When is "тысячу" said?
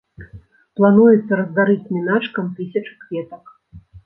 2.63-2.97